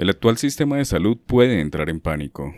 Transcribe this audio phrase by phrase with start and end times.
[0.00, 2.54] El actual sistema de salud puede entrar en pánico.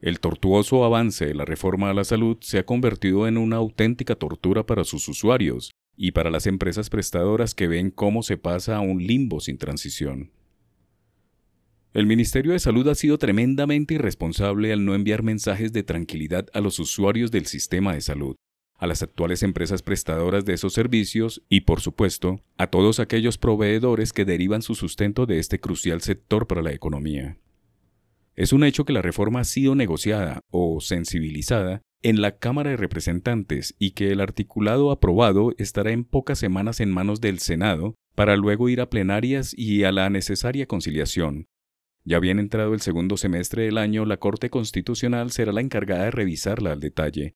[0.00, 4.16] El tortuoso avance de la reforma a la salud se ha convertido en una auténtica
[4.16, 8.80] tortura para sus usuarios y para las empresas prestadoras que ven cómo se pasa a
[8.80, 10.30] un limbo sin transición.
[11.94, 16.60] El Ministerio de Salud ha sido tremendamente irresponsable al no enviar mensajes de tranquilidad a
[16.60, 18.36] los usuarios del sistema de salud,
[18.78, 24.12] a las actuales empresas prestadoras de esos servicios y, por supuesto, a todos aquellos proveedores
[24.12, 27.38] que derivan su sustento de este crucial sector para la economía.
[28.34, 32.76] Es un hecho que la reforma ha sido negociada o sensibilizada en la Cámara de
[32.76, 38.36] Representantes y que el articulado aprobado estará en pocas semanas en manos del Senado para
[38.36, 41.48] luego ir a plenarias y a la necesaria conciliación.
[42.04, 46.10] Ya bien entrado el segundo semestre del año, la Corte Constitucional será la encargada de
[46.12, 47.34] revisarla al detalle,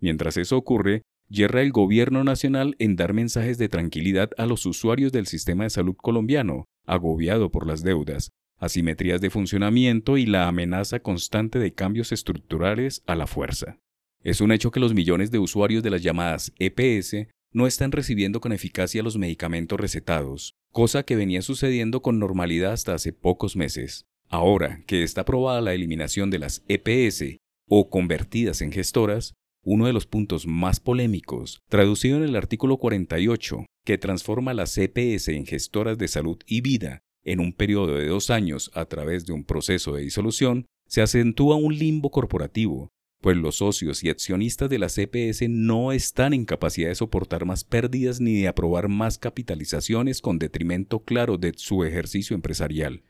[0.00, 5.12] Mientras eso ocurre, yerra el gobierno nacional en dar mensajes de tranquilidad a los usuarios
[5.12, 11.00] del sistema de salud colombiano, agobiado por las deudas, asimetrías de funcionamiento y la amenaza
[11.00, 13.78] constante de cambios estructurales a la fuerza.
[14.22, 18.40] Es un hecho que los millones de usuarios de las llamadas EPS no están recibiendo
[18.40, 24.04] con eficacia los medicamentos recetados, cosa que venía sucediendo con normalidad hasta hace pocos meses.
[24.28, 29.92] Ahora que está aprobada la eliminación de las EPS o convertidas en gestoras, uno de
[29.92, 35.98] los puntos más polémicos, traducido en el artículo 48, que transforma las CPS en gestoras
[35.98, 39.92] de salud y vida en un periodo de dos años a través de un proceso
[39.92, 42.88] de disolución, se acentúa un limbo corporativo,
[43.20, 47.64] pues los socios y accionistas de la CPS no están en capacidad de soportar más
[47.64, 53.02] pérdidas ni de aprobar más capitalizaciones con detrimento claro de su ejercicio empresarial,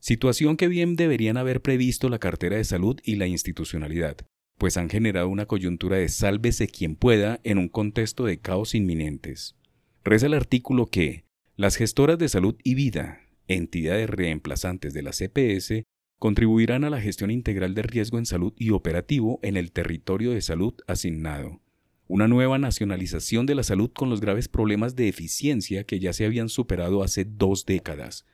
[0.00, 4.16] situación que bien deberían haber previsto la cartera de salud y la institucionalidad
[4.58, 9.56] pues han generado una coyuntura de sálvese quien pueda en un contexto de caos inminentes.
[10.04, 11.24] Reza el artículo que
[11.56, 15.84] las gestoras de salud y vida, entidades reemplazantes de la CPS,
[16.18, 20.40] contribuirán a la gestión integral de riesgo en salud y operativo en el territorio de
[20.40, 21.60] salud asignado.
[22.08, 26.24] Una nueva nacionalización de la salud con los graves problemas de eficiencia que ya se
[26.24, 28.24] habían superado hace dos décadas.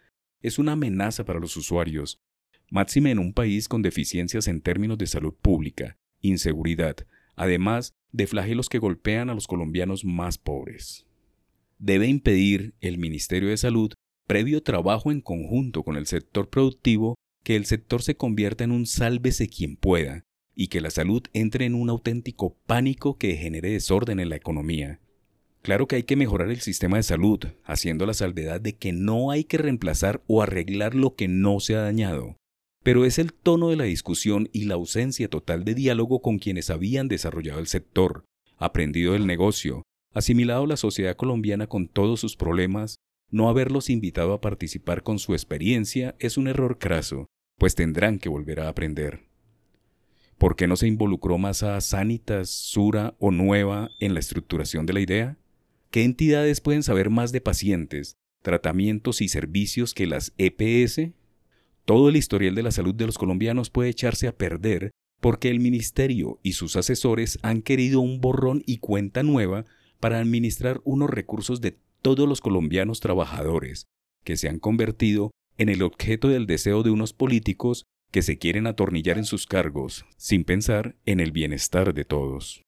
[0.40, 2.20] Es una amenaza para los usuarios,
[2.70, 6.96] máxime en un país con deficiencias en términos de salud pública, inseguridad,
[7.36, 11.06] además de flagelos que golpean a los colombianos más pobres.
[11.78, 13.92] Debe impedir el Ministerio de Salud,
[14.26, 18.86] previo trabajo en conjunto con el sector productivo, que el sector se convierta en un
[18.86, 20.24] sálvese quien pueda
[20.54, 25.00] y que la salud entre en un auténtico pánico que genere desorden en la economía.
[25.62, 29.30] Claro que hay que mejorar el sistema de salud, haciendo la salvedad de que no
[29.30, 32.36] hay que reemplazar o arreglar lo que no se ha dañado,
[32.84, 36.68] pero es el tono de la discusión y la ausencia total de diálogo con quienes
[36.68, 38.26] habían desarrollado el sector,
[38.58, 42.96] aprendido el negocio, asimilado la sociedad colombiana con todos sus problemas,
[43.30, 47.26] no haberlos invitado a participar con su experiencia es un error craso,
[47.58, 49.24] pues tendrán que volver a aprender.
[50.36, 54.92] ¿Por qué no se involucró más a Sanitas, Sura o Nueva en la estructuración de
[54.92, 55.38] la idea?
[55.90, 61.14] ¿Qué entidades pueden saber más de pacientes, tratamientos y servicios que las EPS?
[61.84, 64.90] Todo el historial de la salud de los colombianos puede echarse a perder
[65.20, 69.64] porque el ministerio y sus asesores han querido un borrón y cuenta nueva
[70.00, 73.86] para administrar unos recursos de todos los colombianos trabajadores,
[74.24, 78.66] que se han convertido en el objeto del deseo de unos políticos que se quieren
[78.66, 82.62] atornillar en sus cargos, sin pensar en el bienestar de todos.